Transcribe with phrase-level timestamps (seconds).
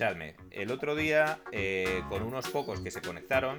[0.00, 3.58] El otro día, eh, con unos pocos que se conectaron,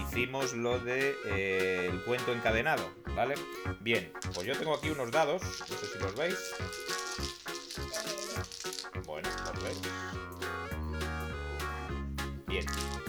[0.00, 3.34] hicimos lo de eh, el cuento encadenado, ¿vale?
[3.80, 6.54] Bien, pues yo tengo aquí unos dados, no sé si los veis.
[9.04, 9.80] Bueno, los veis.
[12.46, 12.64] Bien,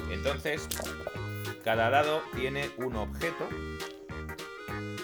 [0.10, 0.68] entonces,
[1.64, 3.48] cada dado tiene un objeto,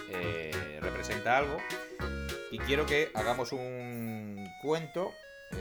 [0.09, 1.55] eh, representa algo,
[2.51, 5.13] y quiero que hagamos un cuento.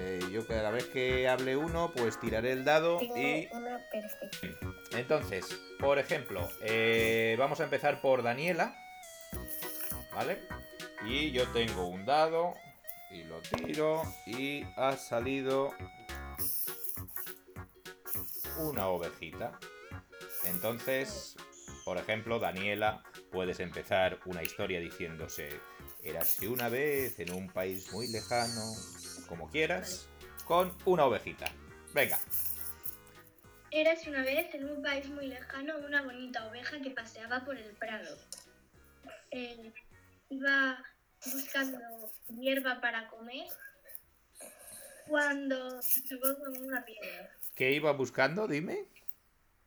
[0.09, 4.39] Eh, yo cada vez que hable uno, pues tiraré el dado Tengo y una perfecta.
[4.93, 8.77] entonces, por ejemplo, eh, vamos a empezar por Daniela.
[10.15, 10.39] ¿Vale?
[11.05, 12.55] Y yo tengo un dado
[13.11, 15.73] y lo tiro y ha salido
[18.59, 19.59] una ovejita.
[20.45, 21.35] Entonces,
[21.85, 25.49] por ejemplo, Daniela, puedes empezar una historia diciéndose,
[26.09, 28.75] érase una vez en un país muy lejano,
[29.29, 30.09] como quieras,
[30.45, 31.47] con una ovejita.
[31.93, 32.19] Venga,
[33.71, 37.75] Érase una vez en un país muy lejano una bonita oveja que paseaba por el
[37.75, 38.17] prado.
[39.31, 39.73] Eh,
[40.31, 40.83] iba
[41.27, 41.79] buscando
[42.29, 43.47] hierba para comer
[45.07, 47.31] cuando se chocó con una piedra.
[47.55, 48.47] ¿qué iba buscando?
[48.47, 48.87] Dime.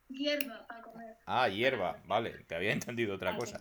[0.07, 1.17] Hierba para comer.
[1.25, 3.59] Ah, hierba, vale, te había entendido otra cosa.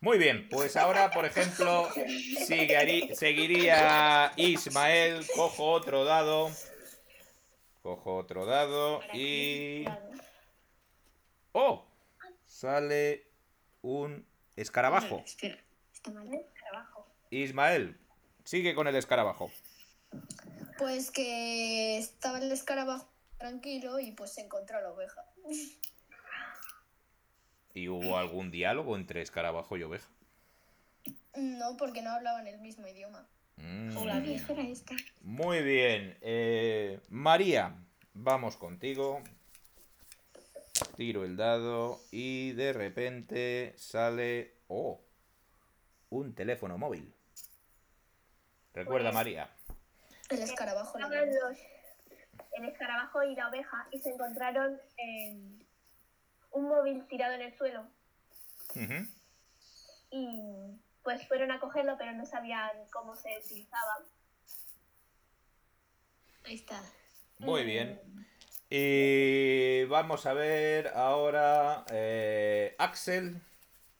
[0.00, 6.50] Muy bien, pues ahora, por ejemplo, seguirí- seguiría Ismael, cojo otro dado,
[7.82, 9.84] cojo otro dado y...
[11.52, 11.84] ¡Oh!
[12.46, 13.26] Sale
[13.82, 15.24] un escarabajo.
[17.30, 17.98] Ismael,
[18.44, 19.50] sigue con el escarabajo.
[20.78, 25.24] Pues que estaba el escarabajo tranquilo y pues se encontró la oveja.
[27.78, 30.08] ¿Y hubo algún diálogo entre escarabajo y oveja?
[31.36, 33.24] No, porque no hablaban el mismo idioma.
[33.56, 34.04] Mm.
[34.04, 34.94] La vieja era esta.
[35.22, 36.18] Muy bien.
[36.20, 37.76] eh, María,
[38.14, 39.22] vamos contigo.
[40.96, 44.56] Tiro el dado y de repente sale...
[44.66, 45.00] ¡Oh!
[46.10, 47.14] Un teléfono móvil.
[48.74, 49.50] Recuerda, Pues- María.
[50.30, 50.98] El escarabajo.
[50.98, 55.64] el escarabajo y la oveja y se encontraron en
[56.50, 57.86] un móvil tirado en el suelo
[60.10, 64.04] y pues fueron a cogerlo pero no sabían cómo se utilizaba.
[66.44, 66.82] Ahí está.
[67.38, 68.00] Muy bien.
[68.70, 71.84] Y vamos a ver ahora...
[71.90, 73.40] eh, Axel.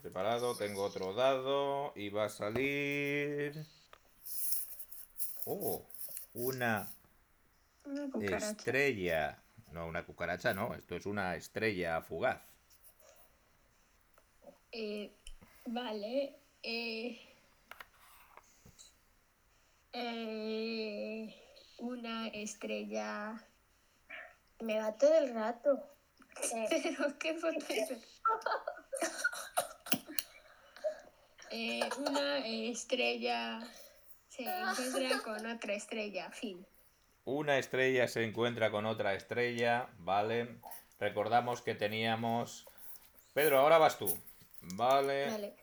[0.03, 3.67] Preparado, tengo otro dado y va a salir...
[5.45, 5.85] ¡Oh!
[6.35, 6.91] Una
[8.13, 8.51] cucaracha.
[8.51, 9.43] Estrella.
[9.73, 12.41] No, una cucaracha no, esto es una estrella fugaz.
[14.73, 15.13] Eh,
[15.67, 16.37] vale.
[16.63, 17.21] Eh,
[19.93, 21.35] eh,
[21.79, 23.45] una estrella.
[24.61, 25.97] Me va todo el rato.
[26.55, 27.67] Eh, Pero qué foto?
[31.51, 33.61] Eh, una estrella
[34.29, 36.31] se encuentra con otra estrella.
[36.31, 36.67] Fin.
[37.29, 40.57] Una estrella se encuentra con otra estrella, ¿vale?
[40.99, 42.67] Recordamos que teníamos...
[43.35, 44.17] Pedro, ahora vas tú.
[44.63, 45.29] Vale.
[45.29, 45.55] Vale.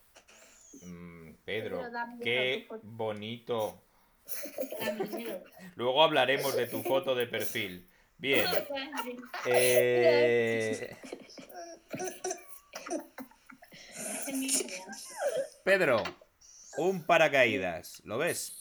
[0.83, 1.81] Mm, Pedro,
[2.21, 3.81] qué bonito.
[5.75, 7.89] Luego hablaremos de tu foto de perfil.
[8.19, 8.45] Bien.
[9.47, 10.95] Eh,
[15.63, 16.03] Pedro,
[16.77, 18.03] un paracaídas.
[18.05, 18.59] ¿Lo ves?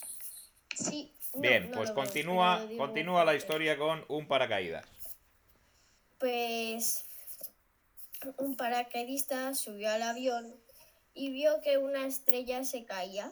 [0.73, 1.14] Sí.
[1.37, 4.85] Bien, no pues continúa, continúa la historia con un paracaídas.
[6.17, 7.05] Pues
[8.37, 10.55] un paracaidista subió al avión
[11.13, 13.31] y vio que una estrella se caía.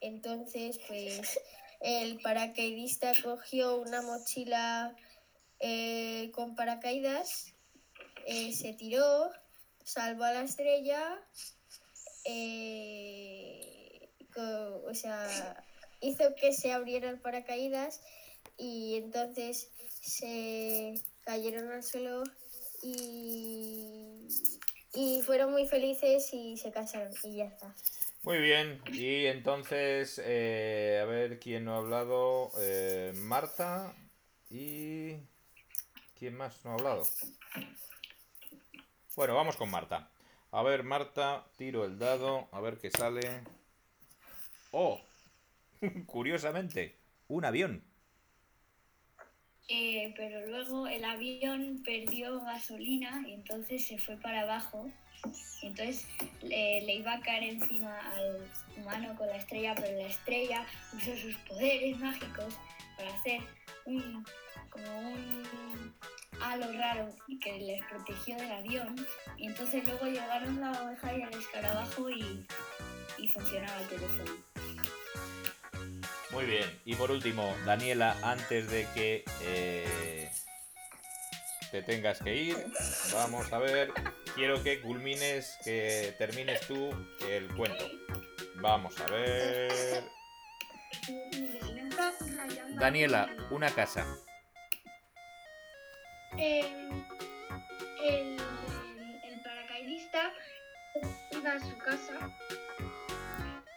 [0.00, 1.38] Entonces, pues
[1.80, 4.94] el paracaidista cogió una mochila
[5.60, 7.54] eh, con paracaídas,
[8.26, 9.30] eh, se tiró,
[9.82, 11.18] salvó a la estrella,
[12.24, 15.64] eh, o sea,
[16.04, 18.00] hizo que se abriera el paracaídas
[18.56, 19.70] y entonces
[20.00, 22.22] se cayeron al suelo
[22.82, 24.28] y,
[24.92, 27.74] y fueron muy felices y se casaron y ya está.
[28.22, 32.50] Muy bien, y entonces, eh, a ver quién no ha hablado.
[32.58, 33.94] Eh, Marta
[34.50, 35.16] y...
[36.18, 37.02] ¿Quién más no ha hablado?
[39.16, 40.10] Bueno, vamos con Marta.
[40.52, 43.42] A ver, Marta, tiro el dado, a ver qué sale.
[44.70, 45.00] ¡Oh!
[46.06, 46.96] Curiosamente,
[47.28, 47.82] un avión.
[49.68, 54.90] Eh, pero luego el avión perdió gasolina y entonces se fue para abajo.
[55.62, 56.06] Entonces
[56.42, 61.34] le, iba a caer encima al humano con la estrella, pero la estrella usó sus
[61.48, 62.58] poderes mágicos
[62.96, 63.40] para hacer
[63.86, 64.24] un
[64.68, 65.94] como un
[66.42, 67.08] halo raro
[67.40, 68.94] que les protegió del avión.
[69.38, 74.53] Y entonces luego llegaron la oveja y el escarabajo y funcionaba el teléfono.
[76.34, 76.80] Muy bien.
[76.84, 80.28] Y por último, Daniela, antes de que eh,
[81.70, 82.56] te tengas que ir,
[83.12, 83.92] vamos a ver.
[84.34, 86.90] Quiero que culmines, que termines tú
[87.30, 87.88] el cuento.
[88.56, 90.02] Vamos a ver.
[92.80, 94.04] Daniela, una casa.
[96.36, 97.06] El,
[98.02, 98.36] el
[99.44, 100.32] paracaidista
[101.30, 102.36] iba a su casa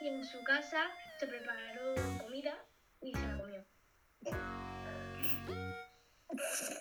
[0.02, 0.90] y en su casa
[1.20, 2.54] se preparó comida
[3.02, 3.66] y se la comió.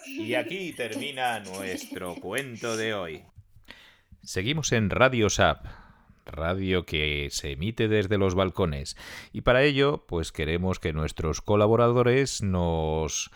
[0.07, 3.25] Y aquí termina nuestro cuento de hoy.
[4.23, 5.65] Seguimos en Radio SAP,
[6.27, 8.97] radio que se emite desde los balcones.
[9.33, 13.31] Y para ello, pues queremos que nuestros colaboradores nos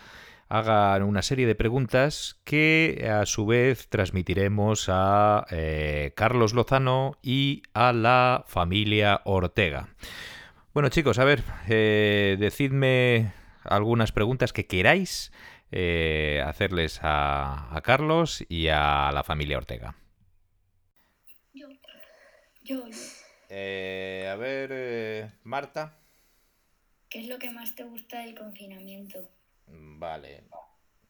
[0.49, 7.63] hagan una serie de preguntas que a su vez transmitiremos a eh, Carlos Lozano y
[7.73, 9.87] a la familia Ortega.
[10.73, 13.33] Bueno chicos, a ver, eh, decidme
[13.65, 15.33] algunas preguntas que queráis
[15.69, 19.97] eh, hacerles a, a Carlos y a la familia Ortega.
[21.53, 21.67] Yo,
[22.63, 22.95] Yo, yo.
[23.49, 25.97] Eh, a ver, eh, Marta.
[27.09, 29.29] ¿Qué es lo que más te gusta del confinamiento?
[29.67, 30.45] Vale.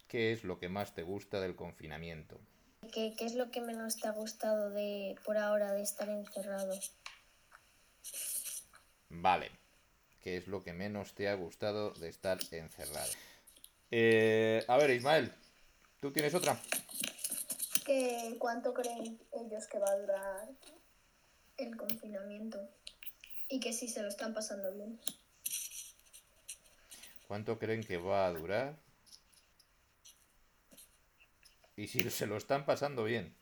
[0.08, 2.42] ¿Qué es lo que más te gusta del confinamiento?
[2.92, 6.74] ¿Qué, qué es lo que menos te ha gustado de por ahora de estar encerrado?
[9.12, 9.52] Vale.
[10.24, 13.12] ¿Qué es lo que menos te ha gustado de estar encerrado?
[13.90, 15.34] Eh, a ver, Ismael,
[16.00, 16.60] ¿tú tienes otra?
[17.86, 20.50] ¿Que ¿Cuánto creen ellos que va a durar
[21.58, 22.70] el confinamiento?
[23.50, 25.00] Y que si se lo están pasando bien.
[27.28, 28.78] ¿Cuánto creen que va a durar?
[31.76, 33.36] Y si se lo están pasando bien.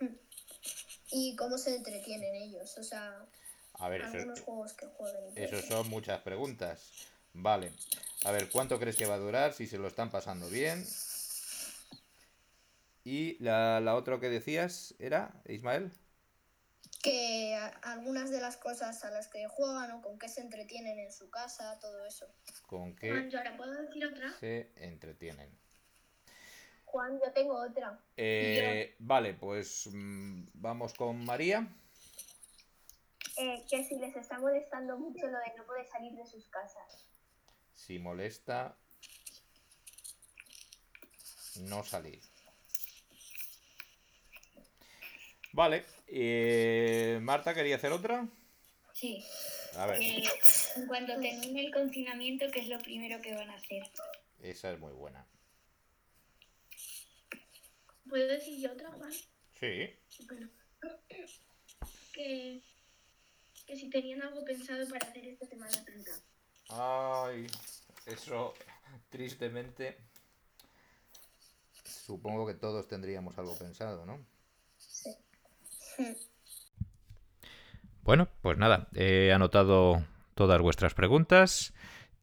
[1.12, 2.76] ¿Y cómo se entretienen ellos?
[2.76, 3.26] O sea,
[3.74, 5.38] A ver, eso, algunos juegos que jueguen.
[5.38, 6.90] eso son muchas preguntas.
[7.34, 7.72] Vale.
[8.24, 9.52] A ver, ¿cuánto crees que va a durar?
[9.52, 10.84] Si se lo están pasando bien.
[13.04, 15.90] Y la, la otra que decías era, Ismael.
[17.02, 20.98] Que a- algunas de las cosas a las que juegan o con qué se entretienen
[21.00, 22.26] en su casa, todo eso.
[22.66, 24.32] ¿Con Juan, qué yo ahora puedo decir otra.
[24.38, 25.50] se entretienen?
[26.84, 27.98] Juan, yo tengo otra.
[28.16, 31.66] Eh, vale, pues mm, vamos con María.
[33.38, 37.06] Eh, que si les está molestando mucho lo de no poder salir de sus casas.
[37.74, 38.76] Si molesta,
[41.60, 42.20] no salir.
[45.52, 45.84] Vale.
[46.08, 48.26] eh, Marta quería hacer otra.
[48.94, 49.24] Sí.
[49.76, 50.22] A ver, Eh,
[50.76, 53.82] en cuanto termine el confinamiento, ¿qué es lo primero que van a hacer?
[54.42, 55.24] esa es muy buena.
[58.08, 59.12] ¿Puedo decir yo otra, Juan?
[59.58, 59.96] Sí.
[60.26, 60.48] Bueno,
[62.12, 62.60] que,
[63.66, 66.12] que si tenían algo pensado para hacer esta Semana Santa.
[66.68, 67.46] Ay,
[68.06, 68.54] eso
[69.10, 69.98] tristemente.
[71.84, 74.18] Supongo que todos tendríamos algo pensado, ¿no?
[78.04, 80.04] Bueno, pues nada, he anotado
[80.34, 81.72] todas vuestras preguntas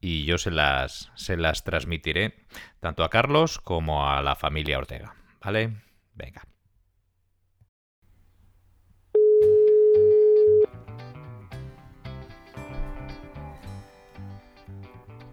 [0.01, 2.35] y yo se las, se las transmitiré
[2.81, 5.15] tanto a Carlos como a la familia Ortega.
[5.41, 5.81] ¿Vale?
[6.15, 6.43] Venga.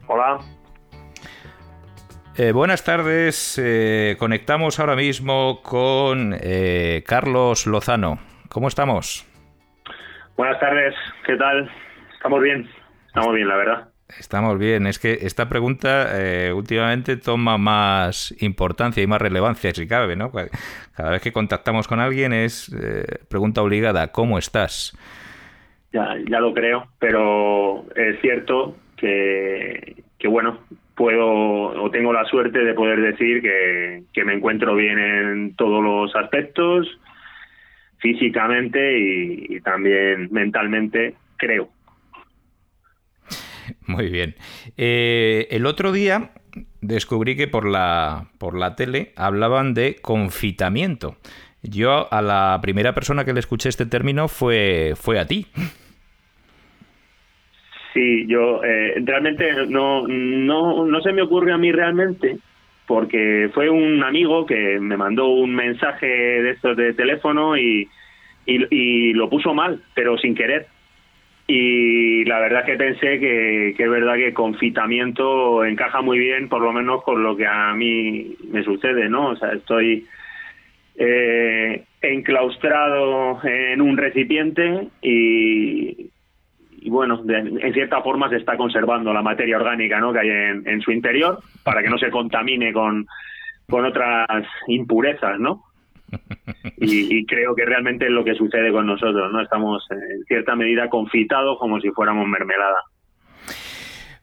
[0.06, 0.38] Hola,
[2.38, 3.58] Eh, buenas tardes.
[3.62, 8.18] eh, conectamos ahora mismo con eh, Carlos Lozano.
[8.50, 9.26] ¿Cómo estamos?
[10.36, 10.94] buenas tardes,
[11.24, 11.70] ¿qué tal?
[12.14, 12.68] ¿Estamos bien?
[13.06, 13.88] Estamos bien, la verdad.
[14.20, 14.86] Estamos bien.
[14.86, 20.30] Es que esta pregunta eh, últimamente toma más importancia y más relevancia, si cabe, ¿no?
[20.30, 24.12] Cada vez que contactamos con alguien es eh, pregunta obligada.
[24.12, 24.96] ¿Cómo estás?
[25.92, 29.94] Ya, ya lo creo, pero es cierto que,
[30.28, 30.60] bueno,
[30.94, 36.14] puedo o tengo la suerte de poder decir que, me encuentro bien en todos los
[36.16, 36.88] aspectos,
[37.98, 41.70] físicamente y, y también mentalmente, creo.
[43.86, 44.34] Muy bien.
[44.76, 46.30] Eh, el otro día
[46.80, 51.16] descubrí que por la, por la tele hablaban de confitamiento.
[51.62, 55.46] Yo a la primera persona que le escuché este término fue, fue a ti.
[57.96, 62.36] Sí, yo eh, realmente no, no, no se me ocurre a mí realmente,
[62.86, 67.88] porque fue un amigo que me mandó un mensaje de estos de teléfono y,
[68.44, 70.66] y, lo puso mal, pero sin querer.
[71.46, 76.50] y la verdad es que pensé que, que, es verdad que confitamiento encaja muy bien,
[76.50, 79.28] por lo menos con lo que a mí me sucede, ¿no?
[79.28, 80.06] O sea, estoy
[80.96, 86.10] eh, enclaustrado en un recipiente y,
[86.80, 90.12] y bueno, en cierta forma se está conservando la materia orgánica ¿no?
[90.12, 93.06] que hay en, en su interior para que no se contamine con,
[93.68, 95.64] con otras impurezas, ¿no?
[96.78, 99.40] Y, y, creo que realmente es lo que sucede con nosotros, ¿no?
[99.40, 102.76] Estamos en cierta medida confitados como si fuéramos mermelada.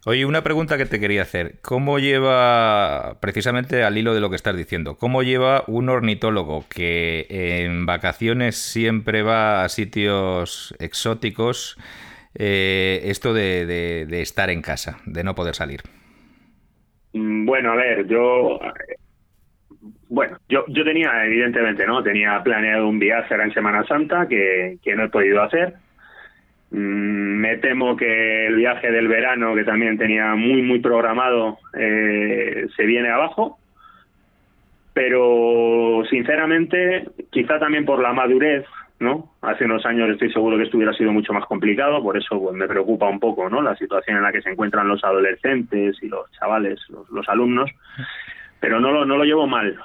[0.05, 1.59] Oye, una pregunta que te quería hacer.
[1.61, 7.25] ¿Cómo lleva, precisamente al hilo de lo que estás diciendo, cómo lleva un ornitólogo que
[7.29, 11.77] en vacaciones siempre va a sitios exóticos
[12.35, 15.81] eh, esto de, de, estar en casa, de no poder salir?
[17.13, 18.59] Mm, Bueno, a ver, yo
[20.09, 22.03] bueno, yo, yo tenía, evidentemente, ¿no?
[22.03, 25.73] Tenía planeado un viaje en Semana Santa que, que no he podido hacer.
[26.69, 32.67] Mm, me temo que el viaje del verano, que también tenía muy, muy programado, eh,
[32.75, 33.57] se viene abajo.
[34.93, 38.65] Pero, sinceramente, quizá también por la madurez,
[39.03, 39.33] ¿no?
[39.41, 42.55] Hace unos años estoy seguro que esto hubiera sido mucho más complicado, por eso pues,
[42.55, 43.61] me preocupa un poco, ¿no?
[43.61, 47.69] La situación en la que se encuentran los adolescentes y los chavales, los, alumnos.
[48.59, 49.77] Pero no lo, no lo llevo mal,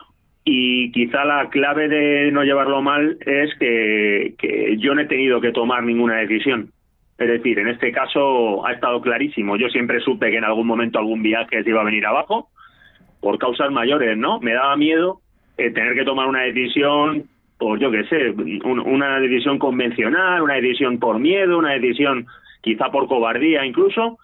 [0.45, 5.43] y quizá la clave de no llevarlo mal es que, que, yo no he tenido
[5.43, 6.71] que tomar ninguna decisión.
[7.19, 9.57] Es decir, en este caso ha estado clarísimo.
[9.57, 12.49] Yo siempre supe que en algún momento algún viaje se iba a venir abajo
[13.21, 14.41] por causas mayores, ¿no?
[14.41, 15.21] Me daba miedo
[15.59, 17.25] eh, tener que tomar una decisión
[17.59, 22.27] por, yo qué sé, un, una decisión convencional, una decisión por miedo, una decisión
[22.61, 24.19] quizá por cobardía incluso,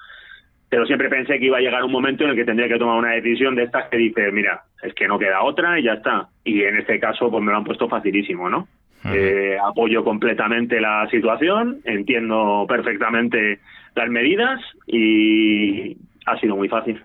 [0.69, 2.99] pero siempre pensé que iba a llegar un momento en el que tendría que tomar
[2.99, 6.29] una decisión de estas que dice, mira, es que no queda otra y ya está.
[6.45, 8.69] Y en este caso, pues me lo han puesto facilísimo, ¿no?
[9.12, 13.61] Eh, apoyo completamente la situación, entiendo perfectamente
[13.95, 17.03] las medidas y ha sido muy fácil.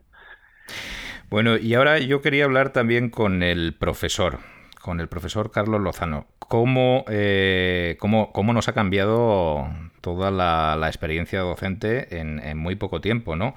[1.30, 4.40] Bueno, y ahora yo quería hablar también con el profesor,
[4.82, 6.26] con el profesor Carlos Lozano.
[6.40, 9.68] ¿Cómo, eh, cómo, cómo nos ha cambiado
[10.02, 13.54] toda la, experiencia docente en, en, muy poco tiempo, ¿no?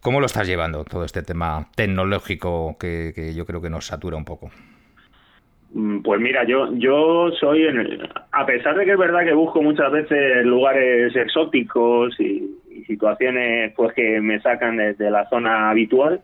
[0.00, 4.24] ¿Cómo lo estás llevando todo este tema tecnológico que, yo creo que nos satura un
[4.24, 4.50] poco?
[6.04, 9.90] Pues mira, yo yo soy, el, a pesar de que es verdad que busco muchas
[9.92, 16.22] veces lugares exóticos y, y situaciones pues que me sacan de, de la zona habitual,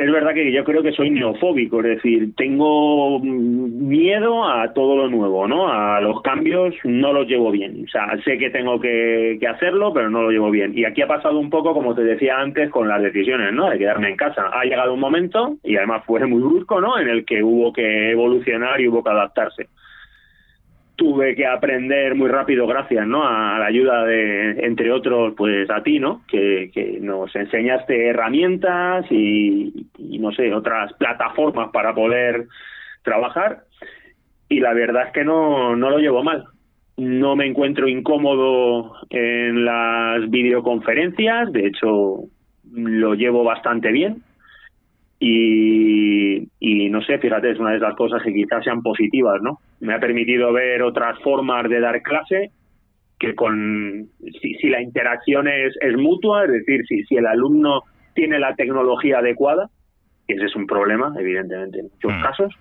[0.00, 5.08] es verdad que yo creo que soy neofóbico, es decir, tengo miedo a todo lo
[5.08, 5.68] nuevo, ¿no?
[5.68, 7.84] A los cambios no los llevo bien.
[7.84, 10.76] O sea, sé que tengo que, que, hacerlo, pero no lo llevo bien.
[10.76, 13.68] Y aquí ha pasado un poco, como te decía antes, con las decisiones, ¿no?
[13.68, 14.50] De quedarme en casa.
[14.52, 16.98] Ha llegado un momento, y además fue muy brusco, ¿no?
[16.98, 19.68] En el que hubo que evolucionar y hubo que adaptarse
[21.00, 25.82] tuve que aprender muy rápido gracias no a la ayuda de entre otros pues a
[25.82, 32.48] ti no que, que nos enseñaste herramientas y, no sé otras plataformas para poder
[33.02, 33.60] trabajar.
[34.50, 36.44] Y la verdad es que no no lo llevo mal.
[36.98, 41.50] No me encuentro incómodo en las videoconferencias.
[41.50, 42.24] De hecho
[42.70, 44.22] lo llevo bastante bien
[45.22, 49.58] y, y, no sé, fíjate, es una de esas cosas que quizás sean positivas, ¿no?
[49.80, 52.50] Me ha permitido ver otras formas de dar clase
[53.18, 54.08] que con
[54.40, 57.82] si, si la interacción es, es, mutua, es decir, si, si el alumno
[58.14, 59.68] tiene la tecnología adecuada,
[60.26, 62.22] ese es un problema, evidentemente, en muchos mm.
[62.22, 62.54] casos,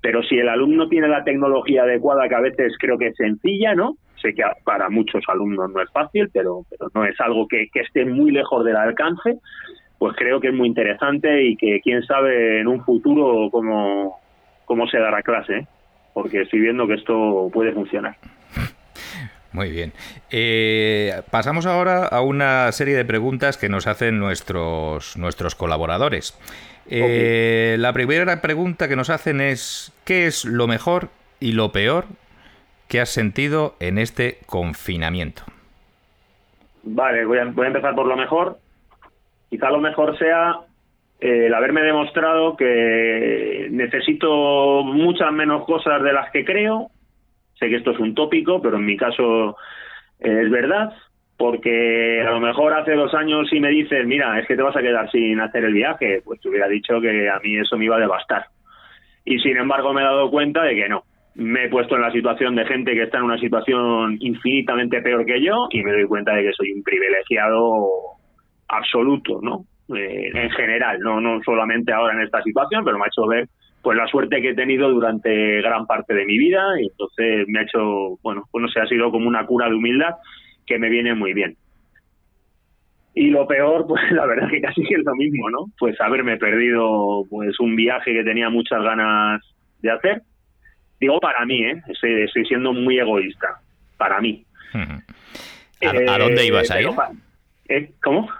[0.00, 3.76] pero si el alumno tiene la tecnología adecuada, que a veces creo que es sencilla,
[3.76, 3.96] ¿no?
[4.20, 7.80] Sé que para muchos alumnos no es fácil, pero, pero no es algo que, que
[7.80, 9.38] esté muy lejos del alcance,
[10.04, 14.20] pues creo que es muy interesante y que quién sabe en un futuro cómo,
[14.66, 15.66] cómo se dará clase, ¿eh?
[16.12, 18.14] porque estoy viendo que esto puede funcionar.
[19.52, 19.94] Muy bien.
[20.30, 26.38] Eh, pasamos ahora a una serie de preguntas que nos hacen nuestros, nuestros colaboradores.
[26.90, 27.82] Eh, okay.
[27.82, 31.08] La primera pregunta que nos hacen es, ¿qué es lo mejor
[31.40, 32.04] y lo peor
[32.88, 35.44] que has sentido en este confinamiento?
[36.82, 38.58] Vale, voy a, voy a empezar por lo mejor
[39.54, 40.56] quizá lo mejor sea
[41.20, 46.88] eh, el haberme demostrado que necesito muchas menos cosas de las que creo.
[47.58, 49.56] Sé que esto es un tópico, pero en mi caso
[50.18, 50.92] eh, es verdad,
[51.36, 54.76] porque a lo mejor hace dos años si me dices, mira, es que te vas
[54.76, 57.84] a quedar sin hacer el viaje, pues te hubiera dicho que a mí eso me
[57.84, 58.46] iba a devastar.
[59.24, 61.04] Y sin embargo me he dado cuenta de que no.
[61.36, 65.24] Me he puesto en la situación de gente que está en una situación infinitamente peor
[65.24, 68.14] que yo y me doy cuenta de que soy un privilegiado
[68.68, 69.64] absoluto, ¿no?
[69.94, 73.48] Eh, en general, no no solamente ahora en esta situación, pero me ha hecho ver
[73.82, 77.58] pues la suerte que he tenido durante gran parte de mi vida y entonces me
[77.58, 80.14] ha hecho, bueno, pues no sé, ha sido como una cura de humildad
[80.66, 81.54] que me viene muy bien.
[83.14, 85.66] Y lo peor, pues la verdad que casi es lo mismo, ¿no?
[85.78, 89.42] Pues haberme perdido pues un viaje que tenía muchas ganas
[89.82, 90.22] de hacer.
[90.98, 91.82] Digo para mí, ¿eh?
[91.86, 93.60] Estoy, estoy siendo muy egoísta.
[93.98, 94.44] Para mí.
[94.72, 96.88] ¿A, a dónde ibas a ir?
[97.68, 97.92] ¿Eh?
[98.02, 98.30] ¿Cómo?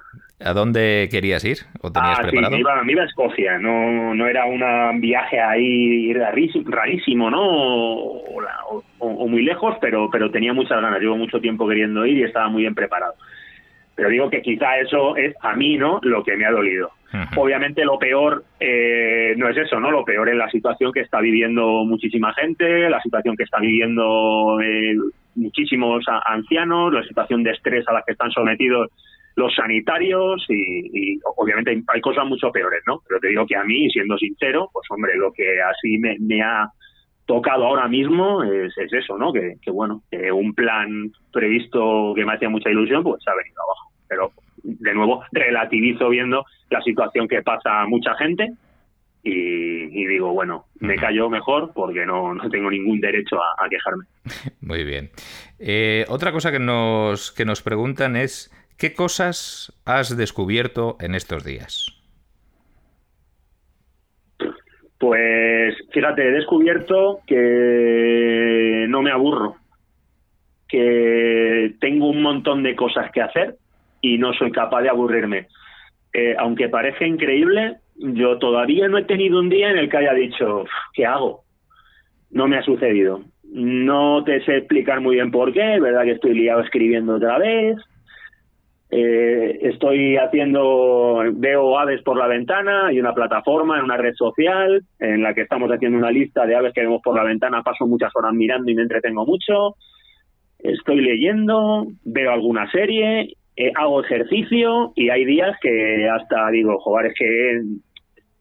[0.45, 1.59] ¿A dónde querías ir?
[1.81, 2.51] ¿O tenías ah, preparado?
[2.51, 3.59] Sí, me iba, me iba a Escocia.
[3.59, 7.43] No, no era un viaje ahí rarísimo, ¿no?
[7.43, 11.01] O, o, o, muy lejos, pero, pero tenía muchas ganas.
[11.01, 13.15] Llevo mucho tiempo queriendo ir y estaba muy bien preparado.
[13.95, 15.99] Pero digo que quizá eso es a mí, ¿no?
[16.03, 16.91] Lo que me ha dolido.
[17.37, 19.93] Obviamente lo peor eh, no es eso, ¿no?
[19.93, 24.61] Lo peor es la situación que está viviendo muchísima gente, la situación que está viviendo
[24.61, 24.97] eh,
[25.37, 28.91] muchísimos ancianos, la situación de estrés a la que están sometidos
[29.37, 33.01] los sanitarios y, y, obviamente hay cosas mucho peores, ¿no?
[33.09, 36.43] Pero te digo que a mí, siendo sincero, pues hombre, lo que así me, me
[36.43, 36.71] ha
[37.27, 39.33] tocado ahora mismo es, es eso, ¿no?
[39.33, 43.57] Que, que bueno, que un plan previsto que me hacía mucha ilusión, pues ha venido
[43.63, 43.91] abajo.
[44.09, 48.53] Pero de nuevo relativizo viendo la situación que pasa mucha gente
[49.23, 53.69] y, y digo, bueno, me callo mejor porque no, no tengo ningún derecho a, a
[53.69, 54.05] quejarme.
[54.61, 55.11] Muy bien.
[55.59, 61.45] Eh, otra cosa que nos, que nos preguntan es, ¿qué cosas has descubierto en estos
[61.45, 61.87] días?
[64.99, 69.57] Pues fíjate, he descubierto que no me aburro,
[70.69, 73.57] que tengo un montón de cosas que hacer
[74.01, 75.49] y no soy capaz de aburrirme.
[76.13, 80.15] Eh, aunque parece increíble, yo todavía no he tenido un día en el que haya
[80.15, 81.45] dicho, ¿qué hago?
[82.31, 83.23] No me ha sucedido.
[83.43, 87.77] No te sé explicar muy bien por qué, verdad que estoy liado escribiendo otra vez.
[88.97, 94.85] Eh, estoy haciendo, veo aves por la ventana, hay una plataforma en una red social
[95.01, 97.87] en la que estamos haciendo una lista de aves que vemos por la ventana, paso
[97.87, 99.75] muchas horas mirando y me entretengo mucho.
[100.59, 107.07] Estoy leyendo, veo alguna serie eh, hago ejercicio y hay días que hasta digo, joder,
[107.07, 107.63] es que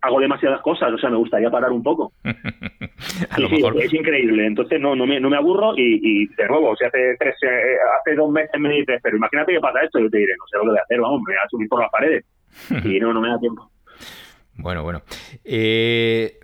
[0.04, 2.12] hago demasiadas cosas, o sea, me gustaría parar un poco.
[2.24, 3.82] A lo Sí, sí, mejor.
[3.82, 7.16] es increíble, entonces no, no, me, no me aburro y, y de nuevo, si hace
[7.18, 10.34] tres, eh, hace dos meses me dices, pero imagínate que pasa esto, yo te diré,
[10.38, 12.26] no sé lo que voy a hacer, vamos, me voy a subir por las paredes.
[12.86, 13.70] Y no, no me da tiempo.
[14.56, 15.02] Bueno, bueno.
[15.44, 16.38] Eh,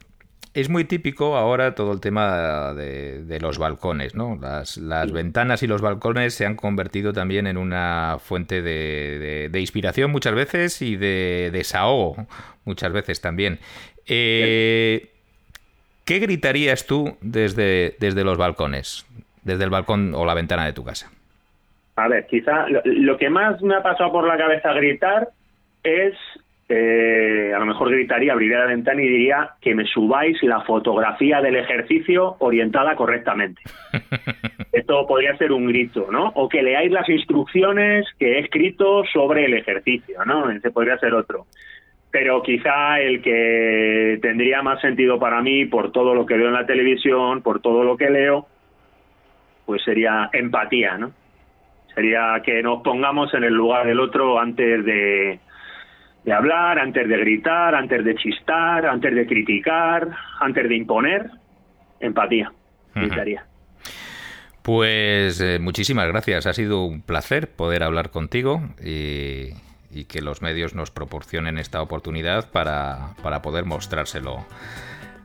[0.54, 4.38] es muy típico ahora todo el tema de, de los balcones, ¿no?
[4.42, 9.50] Las, las ventanas y los balcones se han convertido también en una fuente de, de-
[9.50, 12.28] de inspiración muchas veces y de desahogo
[12.66, 13.60] muchas veces también.
[14.08, 15.12] Eh,
[16.06, 19.06] ¿Qué gritarías tú desde, desde los balcones?
[19.44, 21.12] Desde el balcón o la ventana de tu casa.
[21.96, 25.30] A ver, quizá lo, lo que más me ha pasado por la cabeza gritar
[25.84, 26.16] es,
[26.72, 31.42] eh, a lo mejor gritaría, abriría la ventana y diría que me subáis la fotografía
[31.42, 33.60] del ejercicio orientada correctamente.
[34.72, 36.28] Esto podría ser un grito, ¿no?
[36.36, 40.52] O que leáis las instrucciones que he escrito sobre el ejercicio, ¿no?
[40.52, 41.48] Ese podría ser otro.
[42.12, 46.54] Pero quizá el que tendría más sentido para mí, por todo lo que veo en
[46.54, 48.46] la televisión, por todo lo que leo,
[49.66, 51.14] pues sería empatía, ¿no?
[51.96, 55.40] Sería que nos pongamos en el lugar del otro antes de,
[56.24, 60.08] de hablar, antes de gritar, antes de chistar, antes de criticar,
[60.40, 61.30] antes de imponer.
[62.00, 62.52] Empatía.
[64.62, 66.46] Pues eh, muchísimas gracias.
[66.46, 69.50] Ha sido un placer poder hablar contigo y,
[69.90, 74.46] y que los medios nos proporcionen esta oportunidad para, para poder mostrárselo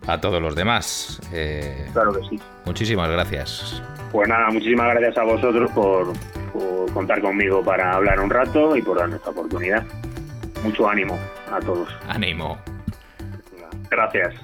[0.06, 1.20] a todos los demás.
[1.32, 2.40] Eh, Claro que sí.
[2.64, 3.82] muchísimas gracias.
[4.12, 6.12] Pues nada, muchísimas gracias a vosotros por,
[6.52, 9.84] por contar conmigo para hablar un rato y por darme esta oportunidad.
[10.64, 11.18] Mucho ánimo
[11.52, 11.90] a todos.
[12.08, 12.58] Ánimo.
[13.90, 14.34] Gracias.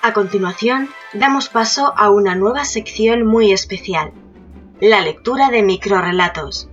[0.00, 4.12] A continuación, damos paso a una nueva sección muy especial,
[4.80, 6.68] la lectura de microrelatos.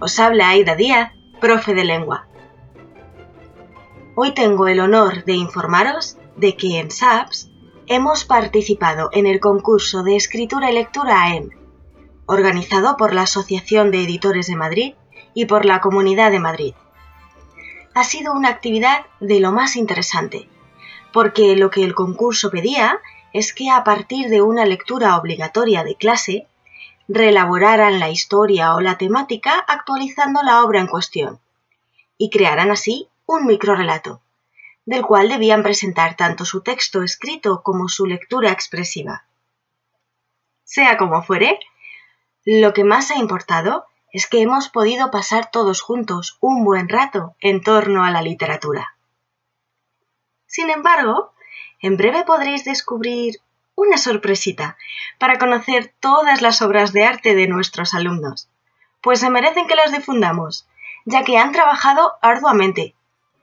[0.00, 2.26] Os habla Aida Díaz, profe de lengua.
[4.16, 7.52] Hoy tengo el honor de informaros de que en SAPS
[7.86, 11.50] hemos participado en el concurso de escritura y lectura AM,
[12.26, 14.94] organizado por la Asociación de Editores de Madrid
[15.34, 16.74] y por la Comunidad de Madrid.
[17.94, 20.48] Ha sido una actividad de lo más interesante,
[21.12, 22.98] porque lo que el concurso pedía
[23.32, 26.46] es que a partir de una lectura obligatoria de clase,
[27.08, 31.40] reelaboraran la historia o la temática actualizando la obra en cuestión,
[32.16, 34.20] y crearan así un microrelato,
[34.86, 39.24] del cual debían presentar tanto su texto escrito como su lectura expresiva.
[40.64, 41.58] Sea como fuere,
[42.44, 47.34] lo que más ha importado es que hemos podido pasar todos juntos un buen rato
[47.40, 48.96] en torno a la literatura.
[50.46, 51.32] Sin embargo,
[51.80, 53.40] en breve podréis descubrir
[53.74, 54.76] una sorpresita
[55.18, 58.48] para conocer todas las obras de arte de nuestros alumnos,
[59.00, 60.68] pues se merecen que las difundamos,
[61.04, 62.94] ya que han trabajado arduamente,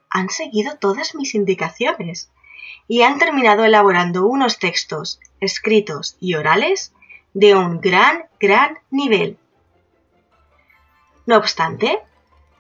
[0.10, 2.32] han seguido todas mis indicaciones
[2.88, 6.94] y han terminado elaborando unos textos escritos y orales
[7.34, 9.38] de un gran, gran nivel.
[11.26, 12.00] No obstante,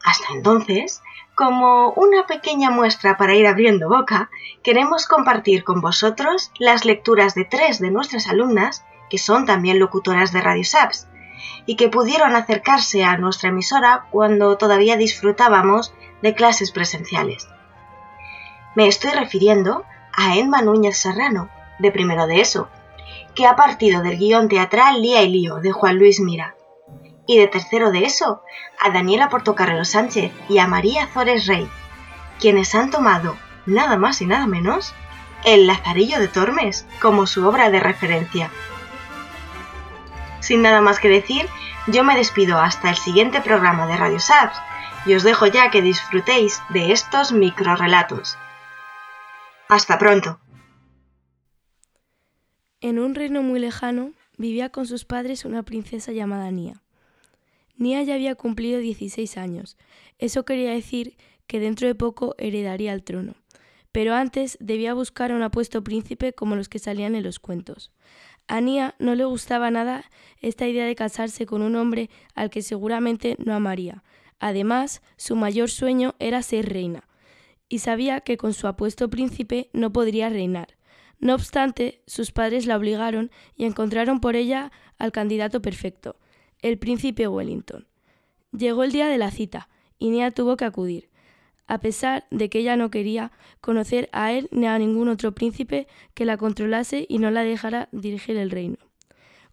[0.04, 1.02] hasta entonces,
[1.36, 4.30] como una pequeña muestra para ir abriendo boca,
[4.64, 10.32] queremos compartir con vosotros las lecturas de tres de nuestras alumnas, que son también locutoras
[10.32, 11.08] de Radio Saps,
[11.66, 17.48] y que pudieron acercarse a nuestra emisora cuando todavía disfrutábamos de clases presenciales.
[18.76, 22.70] Me estoy refiriendo a Emma Núñez Serrano, de primero de eso,
[23.36, 26.56] que ha partido del guion teatral Lía y Lío de Juan Luis Mira.
[27.28, 28.42] Y de tercero de eso,
[28.80, 31.70] a Daniela Portocarrero Sánchez y a María Zores Rey,
[32.40, 34.94] quienes han tomado, nada más y nada menos,
[35.46, 38.50] El Lazarillo de Tormes como su obra de referencia.
[40.40, 41.48] Sin nada más que decir,
[41.88, 44.60] yo me despido hasta el siguiente programa de Radio Saps
[45.06, 48.38] y os dejo ya que disfrutéis de estos microrelatos.
[49.70, 50.40] Hasta pronto.
[52.82, 56.82] En un reino muy lejano vivía con sus padres una princesa llamada Nia.
[57.78, 59.78] Nia ya había cumplido 16 años.
[60.18, 61.16] Eso quería decir
[61.46, 63.36] que dentro de poco heredaría el trono.
[63.92, 67.92] Pero antes debía buscar a un apuesto príncipe como los que salían en los cuentos.
[68.48, 72.64] A Nia no le gustaba nada esta idea de casarse con un hombre al que
[72.64, 74.04] seguramente no amaría.
[74.40, 77.08] Además, su mayor sueño era ser reina,
[77.70, 80.81] y sabía que con su apuesto príncipe no podría reinar.
[81.22, 86.18] No obstante, sus padres la obligaron y encontraron por ella al candidato perfecto,
[86.64, 87.88] el príncipe Wellington.
[88.52, 91.10] Llegó el día de la cita, y Nia tuvo que acudir,
[91.68, 93.32] a pesar de que ella no quería
[93.62, 97.88] conocer a él ni a ningún otro príncipe que la controlase y no la dejara
[97.92, 98.78] dirigir el reino.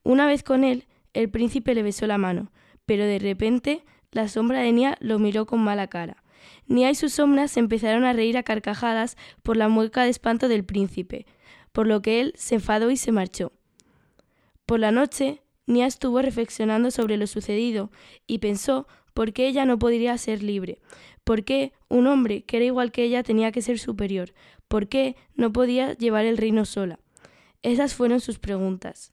[0.04, 2.50] Una vez con él, el príncipe le besó la mano,
[2.86, 6.24] pero de repente la sombra de Nia lo miró con mala cara.
[6.66, 10.64] Nia y sus sombras empezaron a reír a carcajadas por la mueca de espanto del
[10.64, 11.26] príncipe,
[11.78, 13.52] por lo que él se enfadó y se marchó.
[14.66, 17.92] Por la noche, Nia estuvo reflexionando sobre lo sucedido
[18.26, 20.80] y pensó por qué ella no podría ser libre,
[21.22, 24.34] por qué un hombre que era igual que ella tenía que ser superior,
[24.66, 26.98] por qué no podía llevar el reino sola.
[27.62, 29.12] Esas fueron sus preguntas.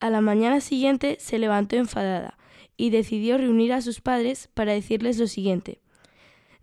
[0.00, 2.38] A la mañana siguiente se levantó enfadada
[2.78, 5.82] y decidió reunir a sus padres para decirles lo siguiente.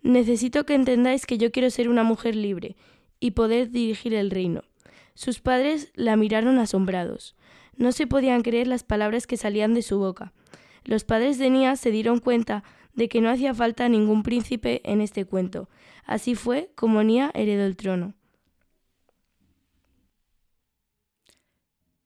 [0.02, 2.74] Necesito que entendáis que yo quiero ser una mujer libre
[3.20, 4.64] y poder dirigir el reino.
[5.14, 7.36] Sus padres la miraron asombrados.
[7.76, 10.32] No se podían creer las palabras que salían de su boca.
[10.84, 15.00] Los padres de Nia se dieron cuenta de que no hacía falta ningún príncipe en
[15.00, 15.68] este cuento.
[16.04, 18.14] Así fue como Nia heredó el trono.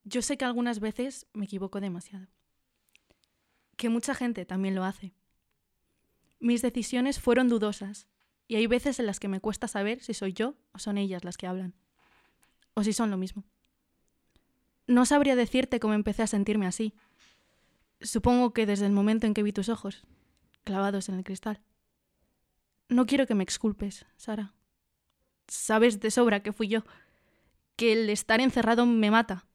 [0.04, 2.28] Yo sé que algunas veces me equivoco demasiado.
[3.76, 5.14] Que mucha gente también lo hace.
[6.40, 8.06] Mis decisiones fueron dudosas
[8.46, 11.24] y hay veces en las que me cuesta saber si soy yo o son ellas
[11.24, 11.74] las que hablan
[12.78, 13.44] o si son lo mismo.
[14.86, 16.94] No sabría decirte cómo empecé a sentirme así.
[18.00, 20.06] Supongo que desde el momento en que vi tus ojos,
[20.62, 21.60] clavados en el cristal.
[22.88, 24.54] No quiero que me exculpes, Sara.
[25.48, 26.84] Sabes de sobra que fui yo,
[27.74, 29.46] que el estar encerrado me mata.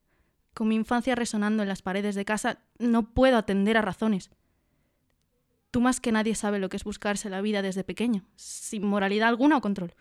[0.53, 4.31] Con mi infancia resonando en las paredes de casa, no puedo atender a razones.
[5.71, 9.29] Tú más que nadie sabe lo que es buscarse la vida desde pequeño, sin moralidad
[9.29, 9.95] alguna o control.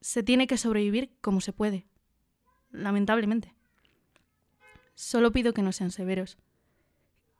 [0.00, 1.86] Se tiene que sobrevivir como se puede,
[2.70, 3.54] lamentablemente.
[4.94, 6.38] Solo pido que no sean severos,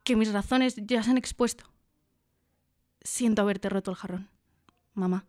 [0.04, 1.70] que mis razones ya se han expuesto.
[3.02, 4.30] Siento haberte roto el jarrón,
[4.94, 5.26] mamá.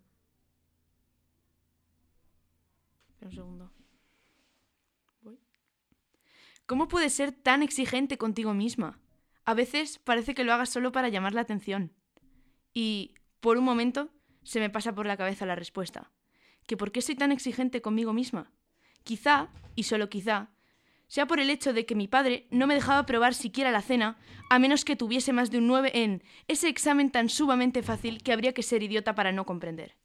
[3.22, 3.72] Un segundo.
[5.22, 5.40] Voy.
[6.66, 9.00] ¿Cómo puedes ser tan exigente contigo misma?
[9.46, 11.94] A veces parece que lo hagas solo para llamar la atención.
[12.74, 14.10] Y, por un momento,
[14.44, 16.12] se me pasa por la cabeza la respuesta.
[16.66, 18.52] ¿Que por qué soy tan exigente conmigo misma?
[19.04, 20.50] Quizá, y solo quizá,
[21.08, 24.18] sea por el hecho de que mi padre no me dejaba probar siquiera la cena,
[24.50, 28.32] a menos que tuviese más de un 9 en ese examen tan sumamente fácil que
[28.32, 29.98] habría que ser idiota para no comprender.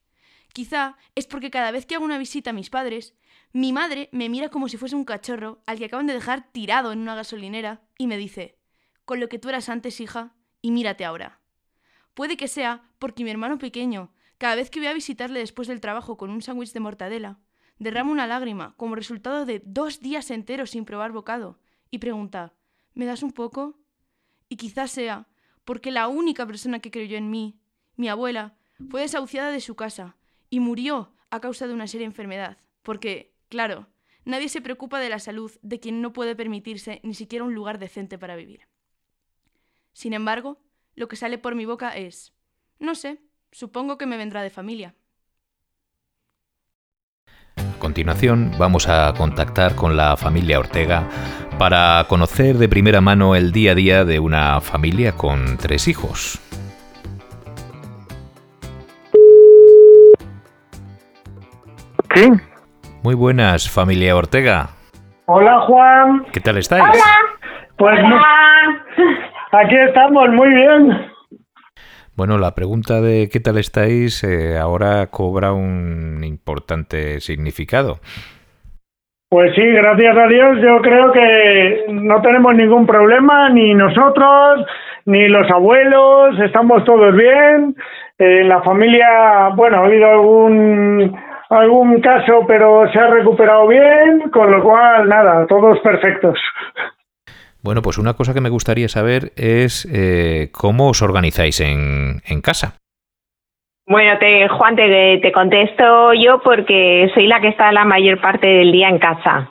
[0.53, 3.15] Quizá es porque cada vez que hago una visita a mis padres,
[3.53, 6.91] mi madre me mira como si fuese un cachorro al que acaban de dejar tirado
[6.91, 8.59] en una gasolinera y me dice,
[9.05, 11.41] con lo que tú eras antes, hija, y mírate ahora.
[12.15, 15.81] Puede que sea porque mi hermano pequeño, cada vez que voy a visitarle después del
[15.81, 17.39] trabajo con un sándwich de mortadela,
[17.79, 21.59] derrama una lágrima como resultado de dos días enteros sin probar bocado
[21.91, 22.55] y pregunta,
[22.95, 23.79] ¿me das un poco?
[24.49, 25.29] Y quizás sea
[25.65, 27.59] porque la única persona que creyó en mí,
[27.97, 28.57] mi abuela,
[28.91, 30.17] fue desahuciada de su casa
[30.49, 33.89] y murió a causa de una seria enfermedad, porque, claro,
[34.27, 37.79] Nadie se preocupa de la salud de quien no puede permitirse ni siquiera un lugar
[37.79, 38.67] decente para vivir.
[39.93, 40.61] Sin embargo,
[40.97, 42.35] lo que sale por mi boca es,
[42.81, 43.21] no sé,
[43.53, 44.97] supongo que me vendrá de familia.
[47.97, 51.05] A continuación vamos a contactar con la familia Ortega
[51.59, 56.39] para conocer de primera mano el día a día de una familia con tres hijos.
[62.15, 62.31] Sí.
[63.03, 64.69] Muy buenas, familia Ortega.
[65.25, 66.27] Hola Juan.
[66.33, 66.85] ¿Qué tal estáis?
[67.79, 68.21] Pues no-
[69.59, 71.16] aquí estamos, muy bien.
[72.17, 77.97] Bueno, la pregunta de qué tal estáis eh, ahora cobra un importante significado.
[79.29, 84.65] Pues sí, gracias a Dios yo creo que no tenemos ningún problema, ni nosotros,
[85.05, 87.75] ni los abuelos, estamos todos bien.
[88.19, 91.15] Eh, En la familia, bueno, ha habido algún,
[91.51, 96.39] algún caso, pero se ha recuperado bien, con lo cual, nada, todos perfectos.
[97.62, 102.40] Bueno, pues una cosa que me gustaría saber es eh, cómo os organizáis en, en
[102.40, 102.79] casa.
[103.88, 108.47] Bueno, te, Juan, te, te contesto yo porque soy la que está la mayor parte
[108.47, 109.51] del día en casa.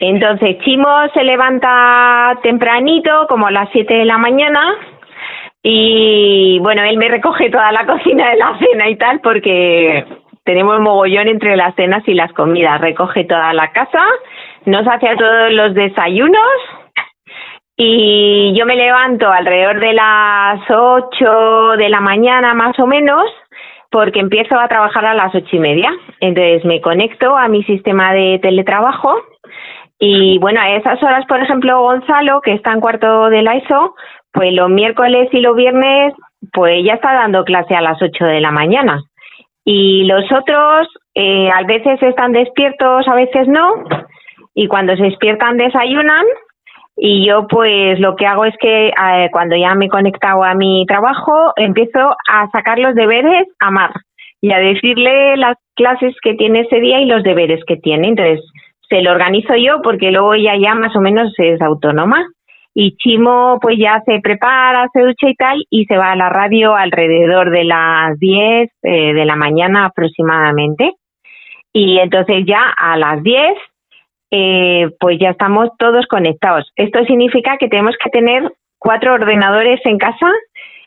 [0.00, 4.74] Entonces, Chimo se levanta tempranito, como a las 7 de la mañana,
[5.62, 10.04] y bueno, él me recoge toda la cocina de la cena y tal, porque
[10.44, 12.80] tenemos mogollón entre las cenas y las comidas.
[12.80, 14.04] Recoge toda la casa,
[14.66, 16.42] nos hace a todos los desayunos,
[17.76, 23.24] y yo me levanto alrededor de las 8 de la mañana más o menos
[23.90, 25.92] porque empiezo a trabajar a las ocho y media.
[26.20, 29.14] Entonces me conecto a mi sistema de teletrabajo
[29.98, 33.94] y bueno, a esas horas, por ejemplo, Gonzalo, que está en cuarto de la ESO,
[34.32, 36.14] pues los miércoles y los viernes,
[36.52, 39.00] pues ya está dando clase a las 8 de la mañana.
[39.64, 43.74] Y los otros, eh, a veces están despiertos, a veces no,
[44.54, 46.24] y cuando se despiertan desayunan
[46.96, 50.54] y yo pues lo que hago es que eh, cuando ya me he conectado a
[50.54, 53.92] mi trabajo empiezo a sacar los deberes a Mar
[54.40, 58.08] y a decirle las clases que tiene ese día y los deberes que tiene.
[58.08, 58.44] Entonces
[58.88, 62.26] se lo organizo yo porque luego ella ya más o menos es autónoma.
[62.74, 66.30] Y Chimo pues ya se prepara, se ducha y tal y se va a la
[66.30, 70.92] radio alrededor de las 10 eh, de la mañana aproximadamente.
[71.72, 73.56] Y entonces ya a las 10
[74.34, 76.72] eh, pues ya estamos todos conectados.
[76.74, 80.30] Esto significa que tenemos que tener cuatro ordenadores en casa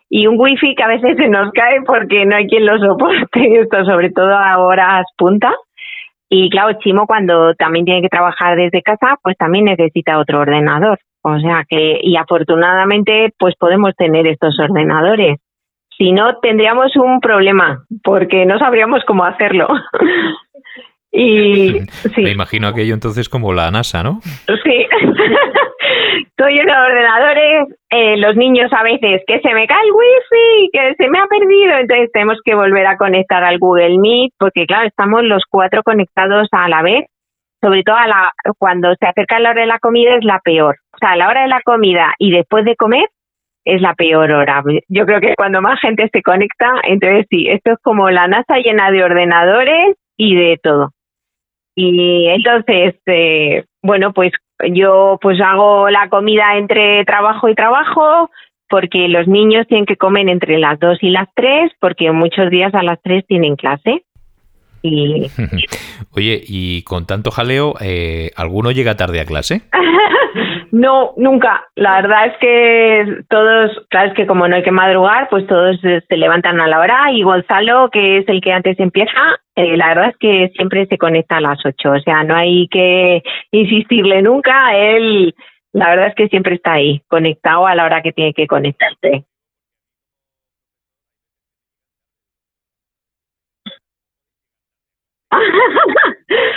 [0.10, 3.60] y un wifi que a veces se nos cae porque no hay quien lo soporte,
[3.62, 5.54] esto sobre todo a horas punta.
[6.28, 10.98] Y claro, Chimo cuando también tiene que trabajar desde casa, pues también necesita otro ordenador.
[11.22, 15.40] O sea que, y afortunadamente, pues podemos tener estos ordenadores.
[15.98, 19.68] Si no, tendríamos un problema, porque no sabríamos cómo hacerlo.
[21.16, 21.80] y
[22.18, 24.20] Me imagino aquello entonces como la NASA, ¿no?
[24.24, 24.88] Sí.
[26.28, 30.70] Estoy lleno de ordenadores, eh, los niños a veces que se me cae el wifi,
[30.74, 34.66] que se me ha perdido, entonces tenemos que volver a conectar al Google Meet, porque
[34.66, 37.06] claro, estamos los cuatro conectados a la vez,
[37.62, 40.76] sobre todo a la, cuando se acerca la hora de la comida es la peor.
[40.94, 43.08] O sea, la hora de la comida y después de comer
[43.64, 44.62] es la peor hora.
[44.90, 48.58] Yo creo que cuando más gente se conecta, entonces sí, esto es como la NASA
[48.58, 50.92] llena de ordenadores y de todo.
[51.76, 54.32] Y entonces, eh, bueno, pues
[54.72, 58.30] yo pues hago la comida entre trabajo y trabajo
[58.70, 62.74] porque los niños tienen que comer entre las dos y las tres porque muchos días
[62.74, 64.04] a las tres tienen clase.
[64.82, 65.28] Y
[66.16, 69.62] Oye, y con tanto jaleo, eh, ¿alguno llega tarde a clase?
[70.72, 71.66] no, nunca.
[71.76, 75.78] La verdad es que todos, claro, es que como no hay que madrugar, pues todos
[75.84, 79.78] eh, se levantan a la hora y Gonzalo, que es el que antes empieza, eh,
[79.78, 81.92] la verdad es que siempre se conecta a las ocho.
[81.92, 84.76] O sea, no hay que insistirle nunca.
[84.78, 85.34] Él,
[85.74, 89.26] la verdad es que siempre está ahí, conectado a la hora que tiene que conectarse.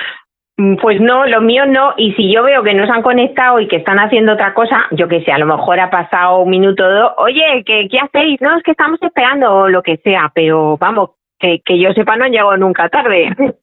[0.60, 1.94] Mm, Pues no, lo mío no.
[1.96, 4.86] Y si yo veo que no se han conectado y que están haciendo otra cosa,
[4.90, 7.12] yo que sé, a lo mejor ha pasado un minuto o dos.
[7.18, 8.40] Oye, ¿qué, ¿qué hacéis?
[8.40, 10.30] No, es que estamos esperando o lo que sea.
[10.34, 13.34] Pero vamos, que, que yo sepa, no han llegado nunca tarde.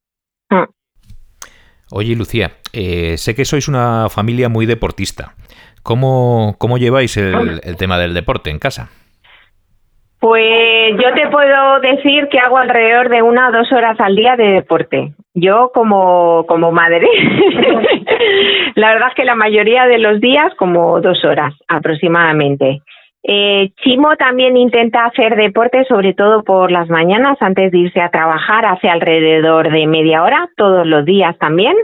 [1.92, 5.34] Oye, Lucía, eh, sé que sois una familia muy deportista.
[5.84, 8.90] ¿Cómo, cómo lleváis el, el tema del deporte en casa?
[10.20, 14.36] Pues yo te puedo decir que hago alrededor de una o dos horas al día
[14.36, 15.14] de deporte.
[15.36, 17.08] Yo como, como madre.
[18.76, 22.82] la verdad es que la mayoría de los días como dos horas aproximadamente.
[23.28, 28.12] Eh, Chimo también intenta hacer deporte, sobre todo por las mañanas, antes de irse a
[28.12, 31.76] trabajar, hace alrededor de media hora, todos los días también.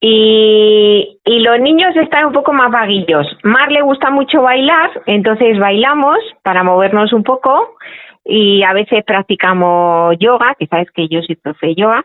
[0.00, 3.26] Y, los niños están un poco más vaguillos.
[3.42, 7.76] Mar le gusta mucho bailar, entonces bailamos para movernos un poco
[8.24, 12.04] y a veces practicamos yoga, que sabes que yo soy profe yoga.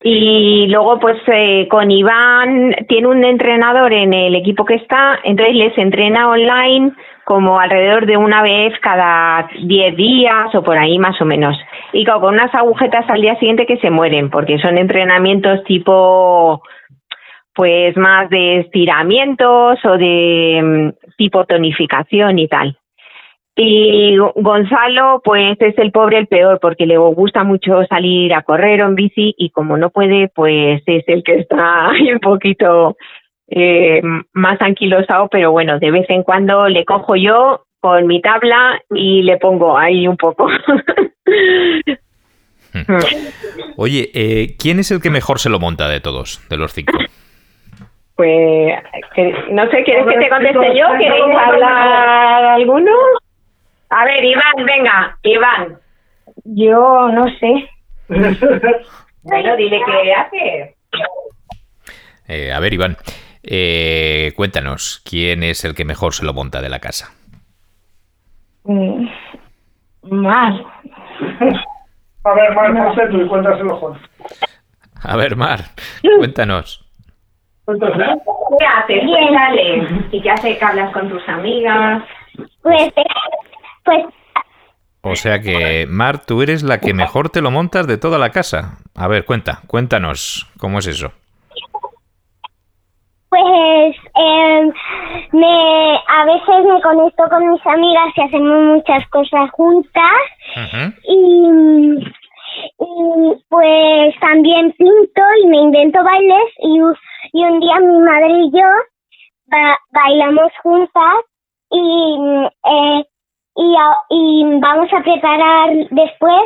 [0.00, 5.56] Y luego, pues eh, con Iván, tiene un entrenador en el equipo que está, entonces
[5.56, 6.92] les entrena online
[7.28, 11.58] como alrededor de una vez cada 10 días o por ahí más o menos.
[11.92, 16.62] Y con unas agujetas al día siguiente que se mueren, porque son entrenamientos tipo,
[17.54, 22.78] pues más de estiramientos o de mm, tipo tonificación y tal.
[23.54, 28.82] Y Gonzalo, pues es el pobre el peor, porque le gusta mucho salir a correr
[28.82, 32.96] o en bici y como no puede, pues es el que está un poquito
[33.50, 38.80] eh, más anquilosado, pero bueno, de vez en cuando le cojo yo con mi tabla
[38.90, 40.48] y le pongo ahí un poco.
[43.76, 46.96] Oye, eh, ¿quién es el que mejor se lo monta de todos, de los cinco?
[48.14, 48.74] Pues
[49.50, 50.86] no sé, ¿quieres que te conteste yo?
[50.98, 52.92] ¿Queréis hablar alguno?
[53.90, 55.78] A ver, Iván, venga, Iván.
[56.44, 57.70] Yo no sé.
[59.22, 60.76] Bueno, dile qué hace.
[62.28, 62.96] Eh, a ver, Iván,
[63.50, 67.14] eh, cuéntanos, ¿quién es el que mejor se lo monta de la casa?
[68.64, 69.06] Mm,
[70.02, 70.64] Mal.
[72.24, 74.00] A ver, Mar, ponte tú y cuéntaselo, Juan.
[75.02, 75.60] A ver, Mar,
[76.18, 76.84] cuéntanos.
[77.66, 79.02] ¿Qué haces?
[80.12, 82.02] ¿Y qué hace que hablas con tus amigas?
[82.62, 82.92] Pues,
[83.84, 84.04] pues
[85.02, 88.30] O sea que, Mar, tú eres la que mejor te lo montas de toda la
[88.30, 88.78] casa.
[88.94, 91.12] A ver, cuenta, cuéntanos, ¿cómo es eso?
[93.30, 94.72] Pues em,
[95.32, 100.12] me, a veces me conecto con mis amigas y hacemos muchas cosas juntas
[101.04, 101.98] y,
[102.80, 106.78] y pues también pinto y me invento bailes y,
[107.34, 108.66] y un día mi madre y yo
[109.48, 111.14] ba- bailamos juntas
[111.70, 112.16] y,
[112.64, 113.04] eh,
[113.56, 113.76] y,
[114.10, 116.42] y vamos a preparar después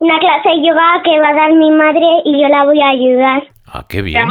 [0.00, 2.88] una clase de yoga que va a dar mi madre y yo la voy a
[2.88, 3.44] ayudar.
[3.72, 4.28] Ah, qué bien.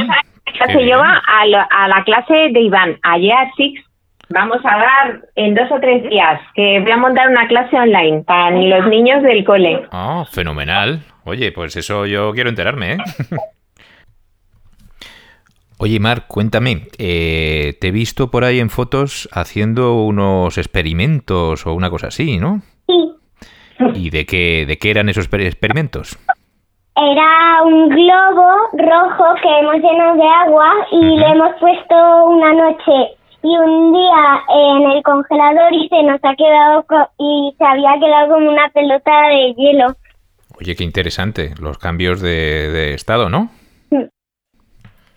[0.59, 0.89] Vamos a la Qué clase bien.
[0.89, 3.81] yoga a, la- a la clase de Iván, ayer a Six.
[4.29, 8.23] Vamos a dar en dos o tres días, que voy a montar una clase online
[8.23, 9.85] para los niños del cole.
[9.91, 11.01] Ah, fenomenal.
[11.25, 12.97] Oye, pues eso yo quiero enterarme, ¿eh?
[15.77, 21.73] Oye, Mar, cuéntame, eh, te he visto por ahí en fotos haciendo unos experimentos o
[21.73, 22.61] una cosa así, ¿no?
[22.87, 22.95] Sí,
[23.95, 26.17] ¿Y de qué, de qué eran esos exper- experimentos?
[26.95, 33.17] Era un globo rojo que hemos llenado de agua y le hemos puesto una noche
[33.41, 37.93] y un día en el congelador y se nos ha quedado co- y se había
[37.99, 39.87] quedado como una pelota de hielo.
[40.59, 43.49] Oye, qué interesante, los cambios de, de estado, ¿no?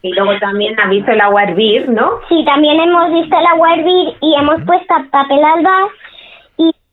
[0.03, 2.21] Y luego también ha visto el agua hervir, ¿no?
[2.29, 5.91] Sí, también hemos visto el agua hervir y hemos puesto papel albas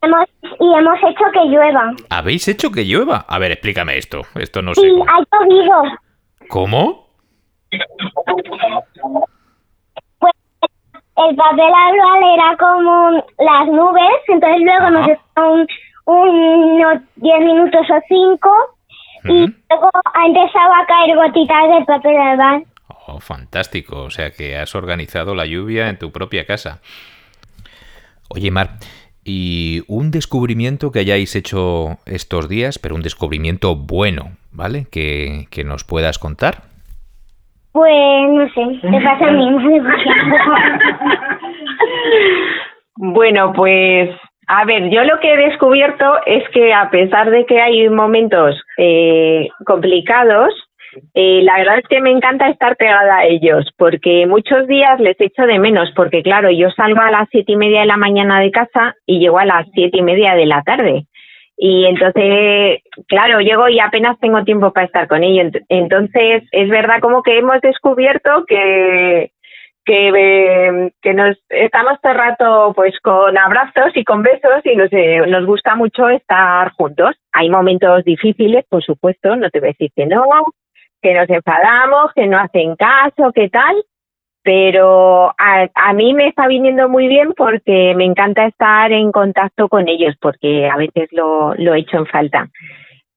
[0.03, 0.25] hemos
[0.59, 1.93] y hemos hecho que llueva.
[2.09, 3.25] ¿Habéis hecho que llueva?
[3.27, 4.21] A ver, explícame esto.
[4.35, 4.81] Esto no sé.
[4.81, 5.83] Sí, ha llovido.
[6.49, 7.03] ¿Cómo?
[11.15, 15.67] el papel albal era como las nubes, entonces luego nos un,
[16.05, 18.49] unos 10 minutos o 5
[19.25, 22.65] y luego ha empezado a caer gotitas de papel albal.
[23.07, 24.03] Oh, fantástico.
[24.03, 26.81] O sea que has organizado la lluvia en tu propia casa.
[28.29, 28.71] Oye, Mar,
[29.25, 34.85] ¿y un descubrimiento que hayáis hecho estos días, pero un descubrimiento bueno, ¿vale?
[34.91, 36.63] Que, que nos puedas contar.
[37.71, 39.49] Pues no sé, te pasa a mí.
[42.95, 44.09] Bueno, pues
[44.47, 48.55] a ver, yo lo que he descubierto es que a pesar de que hay momentos
[48.77, 50.53] eh, complicados,
[51.13, 55.19] eh, la verdad es que me encanta estar pegada a ellos, porque muchos días les
[55.19, 58.39] echo de menos, porque claro, yo salgo a las siete y media de la mañana
[58.39, 61.05] de casa y llego a las siete y media de la tarde.
[61.55, 65.45] Y entonces, claro, llego y apenas tengo tiempo para estar con ellos.
[65.53, 69.31] Ent- Entonces, es verdad como que hemos descubierto que,
[69.85, 74.75] que, eh, que nos estamos todo el rato pues con abrazos y con besos y
[74.75, 77.15] nos, eh, nos gusta mucho estar juntos.
[77.33, 80.23] Hay momentos difíciles, por supuesto, no te voy a decir que no,
[81.03, 83.75] que nos enfadamos, que no hacen caso, que tal,
[84.41, 89.69] pero a, a mí me está viniendo muy bien porque me encanta estar en contacto
[89.69, 92.49] con ellos porque a veces lo, lo echo en falta.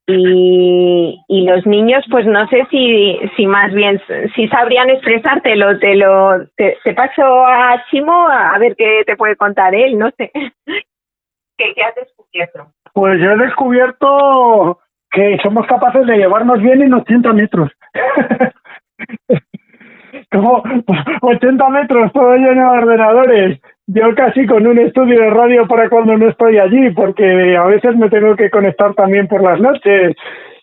[0.08, 4.00] Y, y los niños, pues no sé si, si más bien,
[4.36, 9.34] si sabrían expresártelo, te lo, te, te paso a Chimo a, ver qué te puede
[9.34, 10.30] contar él, no sé.
[11.58, 12.68] ¿Qué, qué has descubierto?
[12.92, 14.78] Pues yo he descubierto
[15.10, 17.72] que somos capaces de llevarnos bien en 80 metros.
[20.30, 20.62] como
[21.22, 23.60] 80 metros, todo lleno de ordenadores.
[23.88, 27.96] Yo casi con un estudio de radio para cuando no estoy allí, porque a veces
[27.96, 30.16] me tengo que conectar también por las noches.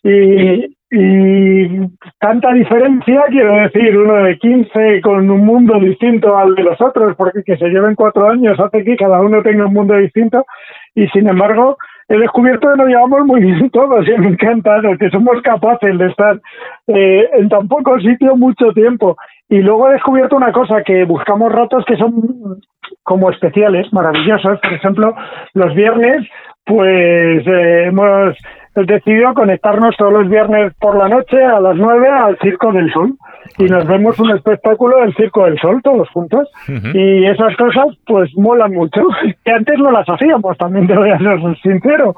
[0.04, 1.88] Y, y
[2.20, 7.16] tanta diferencia, quiero decir, uno de 15 con un mundo distinto al de los otros,
[7.16, 10.46] porque que se lleven cuatro años hace que cada uno tenga un mundo distinto.
[10.94, 11.78] Y sin embargo,
[12.10, 15.98] he descubierto que nos llevamos muy bien todos y me ha encantado que somos capaces
[15.98, 16.40] de estar
[16.88, 19.18] eh, en tan poco sitio mucho tiempo.
[19.50, 22.60] Y luego he descubierto una cosa, que buscamos ratos que son
[23.04, 24.60] como especiales, maravillosos.
[24.60, 25.16] Por ejemplo,
[25.54, 26.28] los viernes,
[26.66, 28.36] pues eh, hemos
[28.76, 33.14] decidido conectarnos todos los viernes por la noche a las 9 al Circo del Sol.
[33.58, 36.50] Y nos vemos un espectáculo del Circo del Sol todos juntos.
[36.94, 39.02] Y esas cosas pues molan mucho.
[39.44, 42.16] Que antes no las hacíamos también te voy a ser sincero.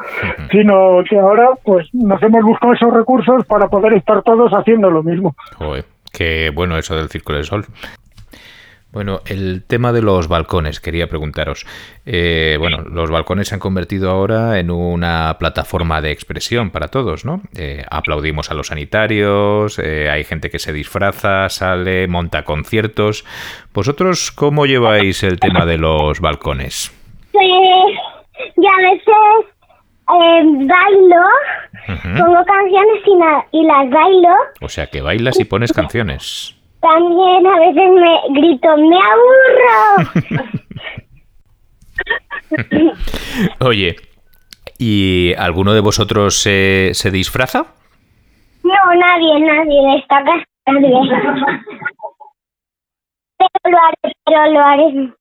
[0.51, 5.01] Sino que ahora pues nos hemos buscado esos recursos para poder estar todos haciendo lo
[5.01, 5.36] mismo.
[5.58, 7.66] Joder, qué bueno eso del Circo del Sol
[8.96, 11.66] bueno, el tema de los balcones, quería preguntaros.
[12.06, 17.26] Eh, bueno, los balcones se han convertido ahora en una plataforma de expresión para todos,
[17.26, 17.41] ¿no?
[17.58, 23.26] Eh, aplaudimos a los sanitarios, eh, hay gente que se disfraza, sale, monta conciertos.
[23.74, 26.89] ¿Vosotros cómo lleváis el tema de los balcones?
[27.34, 27.46] Pues
[28.56, 29.56] yo a veces
[30.70, 31.22] bailo,
[32.18, 33.04] pongo canciones
[33.52, 34.36] y, y las bailo.
[34.62, 36.55] O sea, que bailas y pones canciones.
[36.86, 40.12] También a veces me grito, ¡me aburro!
[43.68, 43.96] Oye,
[44.78, 47.66] ¿y alguno de vosotros se, se disfraza?
[48.64, 50.94] No, nadie, nadie, en esta casa nadie.
[53.38, 55.14] Pero lo haré, pero lo haré.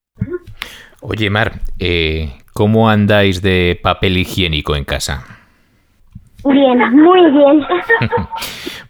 [1.01, 5.44] Oye, Mar, eh, ¿cómo andáis de papel higiénico en casa?
[6.45, 7.67] Bien, muy bien.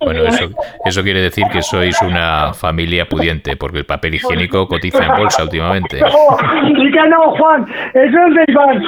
[0.00, 0.50] Bueno, eso,
[0.84, 5.44] eso quiere decir que sois una familia pudiente, porque el papel higiénico cotiza en bolsa
[5.44, 5.98] últimamente.
[6.66, 8.82] Y que no, Juan, eso es de Iván.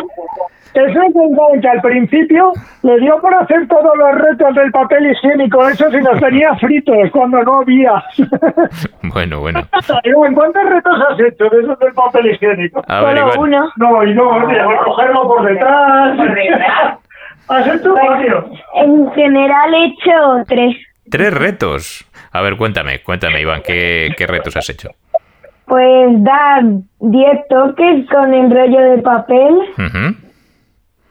[0.74, 2.52] Eso es de Iván, que al principio
[2.82, 7.10] le dio por hacer todos los retos del papel higiénico, eso si nos tenía fritos
[7.12, 8.02] cuando no había.
[9.04, 9.62] Bueno, bueno.
[10.04, 12.82] Iván, ¿cuántos retos has hecho de esos del papel higiénico?
[12.88, 13.38] A ver, Solo Iván.
[13.38, 13.72] uno.
[13.76, 16.18] No, y no, de cogerlo por detrás.
[16.18, 17.05] ¿Has hecho
[17.46, 18.44] varios?
[18.74, 20.76] En general he hecho tres.
[21.10, 22.04] Tres retos.
[22.32, 24.90] A ver, cuéntame, cuéntame, Iván, ¿qué, qué retos has hecho?
[25.66, 26.62] Pues dar
[27.00, 29.54] 10 toques con el rollo de papel.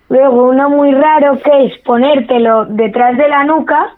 [0.10, 3.98] Luego uno muy raro que es ponértelo detrás de la nuca,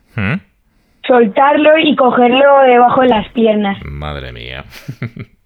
[1.06, 3.78] soltarlo y cogerlo debajo de las piernas.
[3.84, 4.64] Madre mía.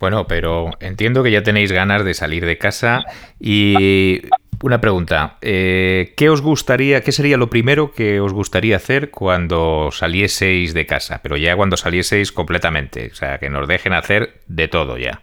[0.00, 3.04] Bueno, pero entiendo que ya tenéis ganas de salir de casa
[3.40, 4.20] y
[4.62, 9.90] una pregunta, eh, ¿qué os gustaría, qué sería lo primero que os gustaría hacer cuando
[9.90, 11.20] salieseis de casa?
[11.22, 15.20] Pero ya cuando salieseis completamente, o sea, que nos dejen hacer de todo ya.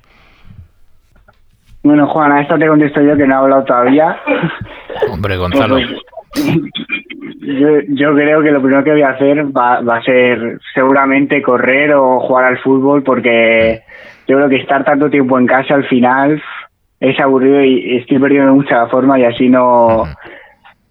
[1.84, 4.19] Bueno, Juan, a esto te contesto yo que no he hablado todavía.
[5.11, 5.79] Hombre, Gonzalo.
[5.79, 11.41] Yo, yo creo que lo primero que voy a hacer va, va a ser seguramente
[11.41, 13.82] correr o jugar al fútbol porque
[14.27, 16.41] yo creo que estar tanto tiempo en casa al final
[17.02, 20.06] es aburrido y estoy perdiendo mucha forma y así no,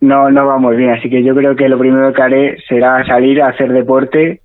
[0.00, 0.90] no, no va muy bien.
[0.90, 4.42] Así que yo creo que lo primero que haré será salir a hacer deporte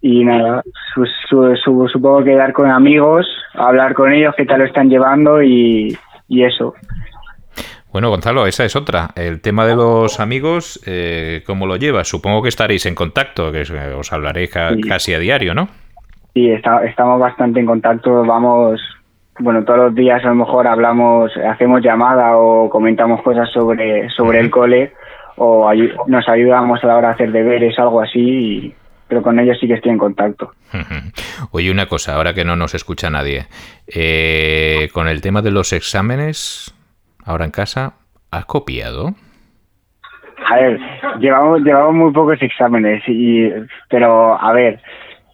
[0.00, 0.62] y nada,
[0.94, 4.88] su- su- su- supongo que dar con amigos, hablar con ellos, qué tal lo están
[4.88, 5.96] llevando y,
[6.28, 6.74] y eso.
[7.92, 9.08] Bueno, Gonzalo, esa es otra.
[9.16, 12.06] El tema de los amigos, eh, ¿cómo lo llevas?
[12.08, 14.82] Supongo que estaréis en contacto, que os- os hablaréis ca- Sí.
[14.82, 15.68] casi a diario, ¿no?
[16.34, 18.78] Sí, está- estamos bastante en contacto, vamos,
[19.38, 24.40] bueno, todos los días a lo mejor hablamos, hacemos llamada o comentamos cosas sobre, sobre
[24.40, 24.92] el cole
[25.36, 25.70] o
[26.06, 28.74] nos ayudamos a la hora de hacer deberes, algo así, y-
[29.08, 30.50] pero con ellos sí que estoy en contacto.
[31.52, 33.46] Oye, una cosa, ahora que no nos escucha nadie,
[33.86, 36.74] eh, con el tema de los exámenes,
[37.24, 37.94] ahora en casa,
[38.32, 39.14] ¿has copiado?
[40.48, 40.80] A ver,
[41.20, 43.48] llevamos, llevamos muy pocos exámenes, y,
[43.88, 44.80] pero a ver,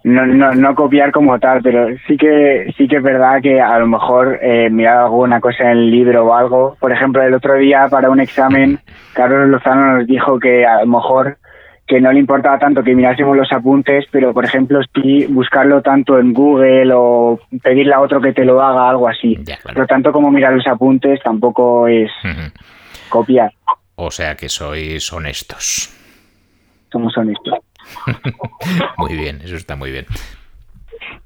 [0.05, 3.79] no, no, no copiar como tal, pero sí que sí que es verdad que a
[3.79, 6.77] lo mejor eh, mirar alguna cosa en el libro o algo.
[6.81, 8.81] Por ejemplo, el otro día para un examen,
[9.13, 11.39] Carlos Lozano nos dijo que a lo mejor
[11.87, 16.19] que no le importaba tanto que mirásemos los apuntes, pero por ejemplo sí buscarlo tanto
[16.19, 19.37] en Google o pedirle a otro que te lo haga, algo así.
[19.63, 22.11] Por lo tanto, como mirar los apuntes tampoco es
[23.09, 23.53] copiar,
[23.97, 25.91] O sea que sois honestos.
[26.91, 27.59] somos honestos.
[28.99, 30.07] muy bien, eso está muy bien.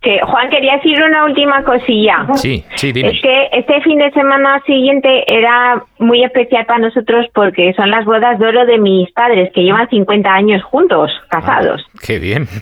[0.01, 2.27] que Juan quería decir una última cosilla.
[2.35, 3.11] Sí, sí, dime.
[3.11, 8.05] Es que este fin de semana siguiente era muy especial para nosotros porque son las
[8.05, 11.85] bodas de oro de mis padres, que llevan 50 años juntos, casados.
[12.05, 12.47] Qué bien.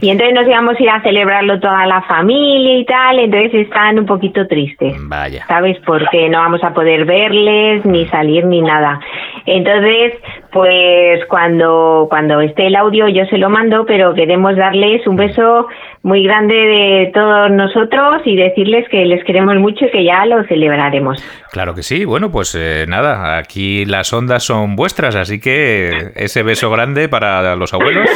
[0.00, 3.98] Y entonces nos íbamos a ir a celebrarlo toda la familia y tal, entonces están
[3.98, 4.96] un poquito tristes.
[5.00, 5.46] Vaya.
[5.46, 5.78] ¿Sabes?
[5.86, 9.00] Porque no vamos a poder verles, ni salir, ni nada.
[9.46, 10.14] Entonces,
[10.52, 15.68] pues cuando, cuando esté el audio yo se lo mando, pero queremos darles un beso
[16.02, 20.44] muy grande de todos nosotros y decirles que les queremos mucho y que ya lo
[20.44, 21.18] celebraremos.
[21.50, 22.04] Claro que sí.
[22.04, 27.56] Bueno, pues eh, nada, aquí las ondas son vuestras, así que ese beso grande para
[27.56, 28.08] los abuelos.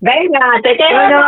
[0.00, 1.20] Venga, te quiero,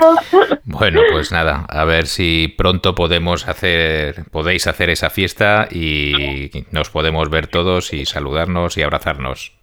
[0.64, 6.90] Bueno, pues nada, a ver si pronto podemos hacer, podéis hacer esa fiesta y nos
[6.90, 9.59] podemos ver todos y saludarnos y abrazarnos.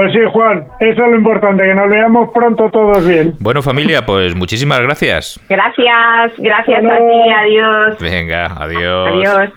[0.00, 3.34] Pues sí, Juan, eso es lo importante, que nos veamos pronto todos bien.
[3.38, 5.38] Bueno, familia, pues muchísimas gracias.
[5.46, 7.98] Gracias, gracias a ti, adiós.
[8.00, 9.08] Venga, adiós.
[9.12, 9.52] Adiós.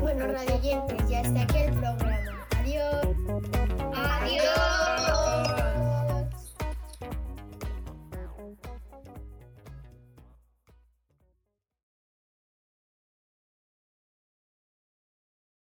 [0.00, 0.26] Bueno,